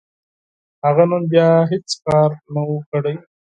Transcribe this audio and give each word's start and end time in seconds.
هغه 0.85 1.03
نن 1.09 1.23
بيا 1.31 1.47
هيڅ 1.71 1.87
کار 2.05 2.29
نه 2.53 2.61
و، 2.67 2.71
کړی. 2.89 3.15